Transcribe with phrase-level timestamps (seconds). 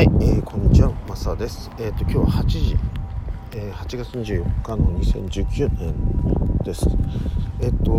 [0.00, 1.70] はい、えー、こんにちは、マサです。
[1.78, 2.76] えっ、ー、と今日は8時、
[3.52, 6.86] えー、8月24日の2019年です。
[7.60, 7.92] えっ、ー、と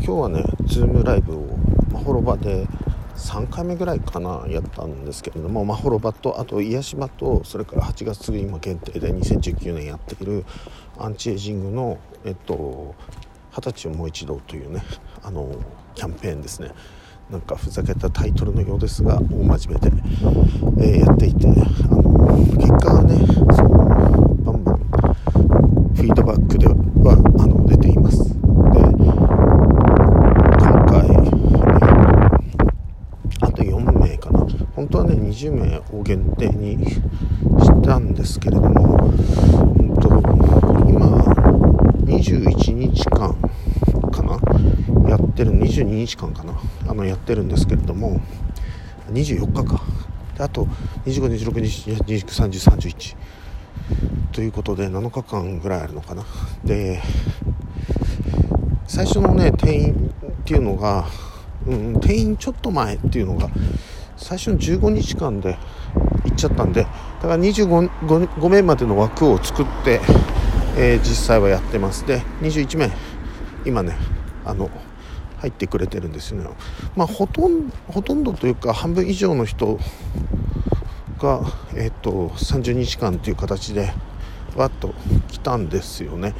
[0.00, 1.56] 今日はね、ズームライブを
[1.92, 2.66] まほろばで
[3.14, 10.44] 3回目ぐらいかなやったんですけれども、まほろばとあと癒し場とそれから8月今限定で2019年やっている
[10.98, 12.96] アンチエイジングのえっと
[13.52, 14.82] 二十歳をもう一度というね
[15.22, 15.54] あの
[15.94, 16.72] キャンペーンですね。
[17.30, 21.50] なんかふざけたタイトルのようですが大真面目で、えー、やっていてあ
[21.94, 22.02] の
[22.56, 23.18] 結果がね
[23.54, 23.68] その
[24.44, 24.78] バンバン
[25.94, 26.72] フィードバックでは
[27.38, 28.24] あの出ています。
[28.28, 28.40] で
[30.58, 31.04] 今回、
[33.40, 34.46] あと4名かな。
[34.74, 37.02] 本当はね20名を限定にし
[37.82, 40.08] たんですけれども、本当
[40.88, 41.08] 今
[42.06, 43.36] 21日間
[45.24, 46.54] ってる22日間かな。
[46.88, 48.20] あのやってるんですけれども
[49.10, 49.82] 24日か。
[50.38, 50.68] あと
[51.06, 53.16] 252627293031
[54.32, 56.24] ということで7日間ぐらいあるのかな。
[56.64, 57.02] で
[58.86, 61.06] 最初のね定員っていうのが、
[61.66, 63.50] うん、定員ちょっと前っていうのが
[64.16, 65.58] 最初の15日間で
[66.24, 66.88] 行っちゃったんでだ
[67.20, 70.00] から25名までの枠を作って、
[70.76, 72.06] えー、実際はやってます。
[72.06, 72.90] で21名
[73.66, 73.96] 今ね
[74.44, 74.70] あの
[75.38, 76.50] 入ってくれてるんですよね。
[76.96, 79.78] まあ、ほとんほとんどというか半分以上の人
[81.18, 81.42] が、
[81.74, 83.92] えーと、30日間という形で
[84.56, 84.94] わっと
[85.28, 86.34] 来たんですよね。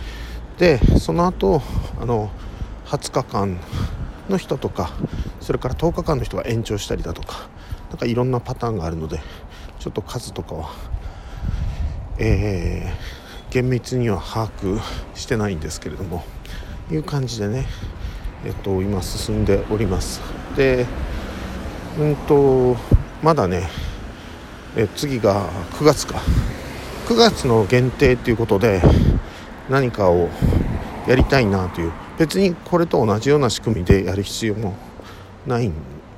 [0.58, 1.62] でその後
[2.00, 2.30] あの
[2.86, 3.60] 20日間
[4.28, 4.91] の人とか
[5.41, 7.48] それから10日間の人が延長したりだとか
[7.91, 9.20] なんかいろんなパターンがあるので
[9.78, 10.70] ちょっと数とかは、
[12.19, 14.80] えー、厳密には把握
[15.14, 16.24] してないんですけれども
[16.91, 17.66] いう感じでね
[18.44, 20.20] えっと、今進んでおります。
[20.56, 20.86] で
[21.98, 22.77] うんと
[23.22, 23.69] まだね
[24.77, 26.20] え次が9月か。
[27.09, 28.83] 9月の限定ということで
[29.69, 30.28] 何かを
[31.06, 31.93] やりたいなという。
[32.19, 34.75] 別にこれと同じような仕組みでやる必要も
[35.47, 35.72] ないん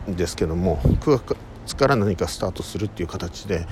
[0.09, 3.67] ですけども9月から何かスタートするっていう形で、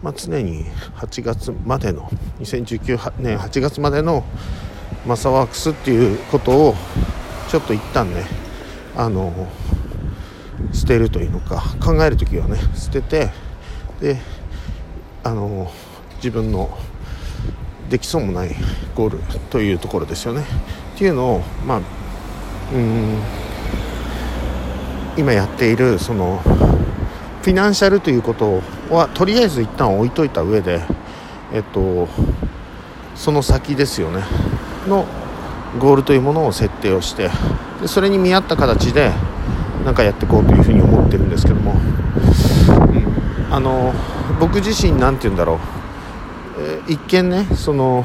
[0.00, 0.64] まあ、常に
[0.96, 4.24] 8月までの2019年8月までの
[5.04, 6.74] マサワークスっていうことを
[7.54, 8.26] ちょっと一旦ね
[8.96, 9.46] あの
[10.72, 13.30] 捨てるというのか考える時はね捨てて
[14.00, 14.18] で
[15.22, 15.70] あの
[16.16, 16.76] 自分の
[17.88, 18.56] できそうもない
[18.96, 19.18] ゴール
[19.50, 20.42] というところですよね。
[20.96, 21.80] っていうのをまあ
[22.74, 23.22] うん
[25.16, 26.38] 今やっているその
[27.42, 30.80] フィナンシャルということはとりあえず一旦置いといた上で
[31.52, 32.08] えっと
[33.14, 34.24] その先ですよね。
[34.88, 35.06] の
[35.78, 37.30] ゴールというものを設定をして
[37.80, 39.12] でそれに見合った形で
[39.84, 43.92] なんかやっていこうというふうに思ってるんですけども、うん、あの
[44.40, 45.58] 僕自身何て言うんだろう、
[46.58, 48.04] えー、一見ねその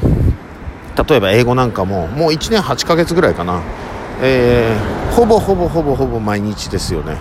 [1.08, 3.62] 例えば英語なんかももう1年8ヶ月ぐらいかな、
[4.20, 7.16] えー、ほぼほぼほぼほぼ毎日ですよね、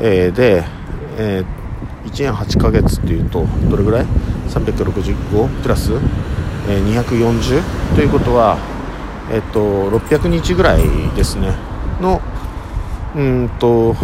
[0.00, 0.64] えー、で、
[1.18, 4.06] えー、1年8ヶ月っていうとどれぐらい
[4.48, 5.92] ？365プラス、
[6.68, 8.71] えー、240ということは
[9.32, 10.82] えっと、600日ぐらい
[11.16, 11.54] ですね
[12.00, 12.20] の
[13.16, 13.96] うんと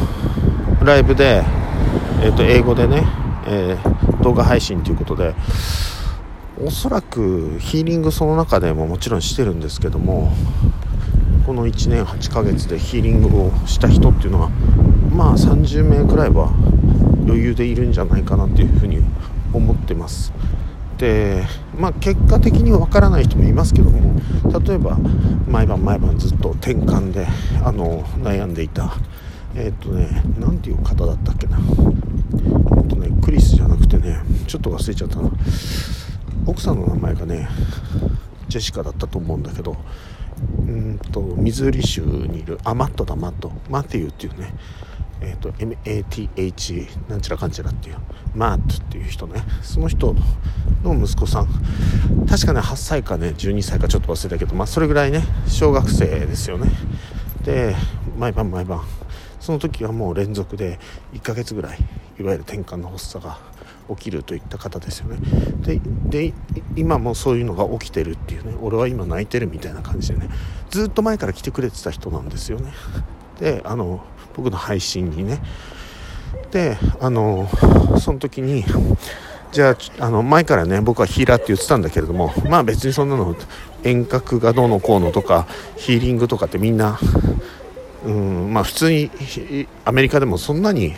[0.83, 1.43] ライブで、
[2.22, 3.05] えっと、英語でね、
[3.47, 5.34] えー、動画配信ということで
[6.65, 10.33] おそらくヒーリングその中でももちろんしてるんですけども
[11.44, 14.49] この1年8ヶ月でヒーリングをした人っていうのは
[15.11, 16.53] まあ30名くらいは
[17.27, 19.03] 余裕でいるんじゃないかなっていうふうに
[19.53, 20.33] 思ってます。
[20.99, 21.45] で、
[21.79, 24.21] まあ、結果的にわからない人もいますけども
[24.61, 24.99] 例えば
[25.47, 27.27] 毎晩毎晩ずっと転換で
[27.65, 28.95] あの悩んでいた
[29.55, 31.59] えっ、とね何ていう方だったっけな。
[31.59, 35.31] えっ、とねクリスじゃなくてねちょっと忘れちゃったな。
[36.47, 37.49] 奥さんの名前がね
[38.49, 39.77] ジェシカだったと思うんだけど
[40.59, 43.51] うんとミズーリ州にいるアマットだマット。
[43.71, 44.55] マティウっていうね
[45.21, 47.97] えーと、MATH なんちゃらかんちゃらっていう
[48.34, 49.43] マートっていう人ね。
[49.62, 50.15] その人
[50.82, 51.49] の息子さん。
[52.29, 56.70] 確かね8歳かね12歳かちょっと忘れたけどまあそれぐらいね小学生ですよね。
[57.44, 57.75] で
[58.19, 58.82] 毎晩毎晩。
[59.41, 60.79] その時はもう連続で
[61.15, 61.79] 1ヶ月ぐらい
[62.20, 63.38] いわゆる転換の発作が
[63.88, 65.19] 起きるといった方ですよね。
[65.62, 66.35] でで
[66.76, 68.55] 今もそういうのが起きてるっていうね。
[68.61, 70.29] 俺は今泣いてるみたいな感じでね。
[70.70, 72.73] ずっと前から来てくれてた人なんですよね。
[73.38, 74.00] であの
[74.37, 75.40] 僕の配信にね。
[76.50, 77.49] であの
[78.00, 78.64] その時に
[79.52, 83.35] じゃああの前からね僕はヒーラーって言ってたんだけれどもまあ別にそんなの
[83.82, 85.46] 遠隔がどうのこうのとか
[85.76, 86.99] ヒーリングとかってみんな
[88.05, 89.11] うんまあ普通に
[89.84, 90.94] アメリカでもそんなに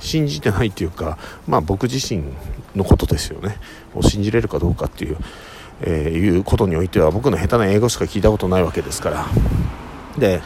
[0.00, 2.24] 信じてないっていうかまあ僕自身
[2.74, 3.56] のことですよね。
[3.94, 5.16] を信じれるかどうかっていう、
[5.80, 9.26] えー、いうことにおいては僕の下手な英語しか聞いたことないわけですから。
[10.18, 10.40] で、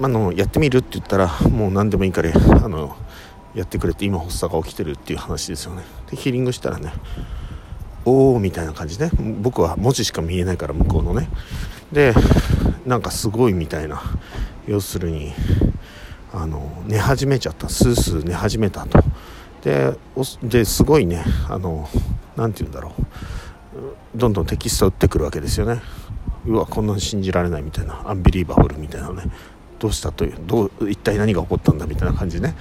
[0.00, 2.96] あのやってみるって言ったらもう何でもいいからあの
[3.54, 5.82] やってくれて今発作が起きてるっていう話ですよね。
[6.10, 6.92] でヒーリングしたらね
[8.04, 9.10] おおみたいな感じね
[9.40, 11.28] 僕は文字しか見えないから向こうのね。
[11.92, 12.14] で
[12.86, 14.00] なんかすごいみたいな
[14.66, 15.32] 要するに
[16.32, 19.02] あの寝始めちゃったスースー寝始めたと。
[19.62, 19.96] で
[20.44, 21.88] ですごいねあの
[22.36, 22.92] 何て言うんだろう。
[24.14, 25.82] どんどんテキスト打ってくるわけですよね。
[26.46, 29.24] うわこんなの信じられないみたいなアンビリーバブルみたいなね。
[29.78, 32.56] どうしたというどう一体何が起こったんだみたいな感じね。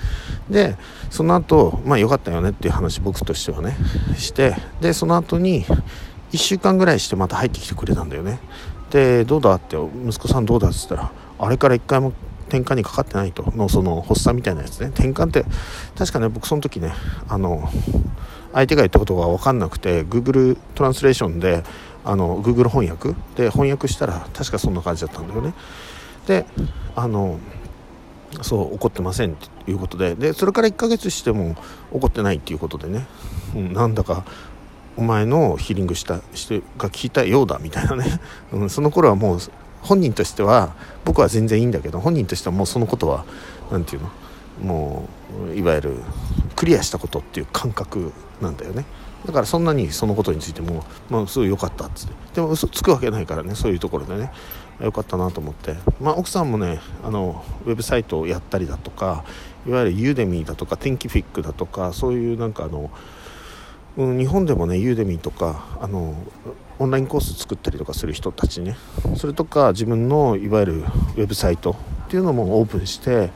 [0.49, 0.75] で
[1.09, 3.75] その後まあ良かったよねっていう話僕としてはね
[4.15, 5.65] してでその後に
[6.31, 8.39] 1週間ぐらいしてまた入ってきてくれたんだよね。
[8.91, 9.75] でどうだって
[10.07, 12.13] 息子さんどうだっつったらあれから1回も
[12.47, 13.51] 転換にかかってないと。
[13.55, 14.87] のその発作みたいなやつね。
[14.87, 15.45] 転換って
[15.97, 16.93] 確かね僕その時ね
[17.27, 17.69] あの
[18.53, 21.63] 相手が言ったことが分かんなくて Google トランスレーションで
[22.05, 25.53] あの Google 翻訳で翻訳したら確かそんな感じだったんだよね。
[26.27, 26.45] で
[26.95, 27.39] あの
[28.41, 29.35] そう怒ってませんっ
[29.65, 31.55] ていうことででそれから1ヶ月しても
[31.91, 33.07] 怒ってないっていうことでね、
[33.55, 34.25] うん、なんだか
[34.97, 38.19] お前のヒーリングした人が聞いたようだみたいなね、
[38.51, 39.39] うん、その頃はもう
[39.81, 40.75] 本人としては
[41.05, 43.23] 僕は全然いいんだけど本人としてはもうそのことは
[43.71, 44.03] 何て言う
[44.65, 45.07] のも
[45.49, 45.93] ういわゆる
[46.57, 48.11] クリアしたことっていう感覚
[48.41, 48.83] なんだよね。
[49.25, 52.13] だからそんなにそのことについても、まあ、すごい良かったっつって。
[52.35, 54.31] でも嘘つくわけないからねそういうところでね。
[54.79, 59.23] 良かったなと思って、まあ、奥さんもねあのウェブサイトをやったりだとか
[59.67, 62.91] いわゆるユーデミーだとかテンキフィックだとかそういうなんかあの、
[63.97, 66.15] うん、日本でもねユーデミーとかあの
[66.79, 68.77] オンラインコース作ったりとかする人たちね。
[69.15, 71.75] それとか自分のいわゆるウェブサイト
[72.05, 73.31] っていうのもオープンして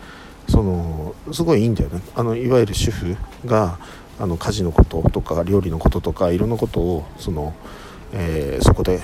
[0.51, 2.01] そのすごいいいんだよね。
[2.13, 3.15] あのいわゆる主婦
[3.45, 3.79] が
[4.19, 7.53] あの家事のこととか料理のこととかいろんなことをその、
[8.11, 9.01] えー、そこで、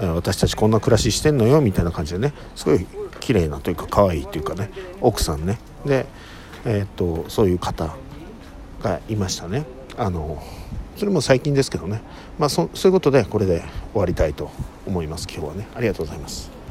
[0.00, 2.34] え、私たちこんな暮らししてんのよみたいな感じでね。
[2.56, 2.84] すごい
[3.20, 4.70] 綺麗なというか可愛いというかね。
[5.00, 5.58] 奥さんね。
[5.86, 6.06] で、
[6.64, 7.94] えー、っとそういう方
[8.82, 9.64] がいましたね。
[9.96, 10.42] あの
[10.96, 12.02] それも最近ですけどね。
[12.40, 13.62] まあそそういうことでこれで
[13.92, 14.50] 終わりたいと
[14.84, 15.68] 思います今日はね。
[15.76, 16.61] ありがとうございます。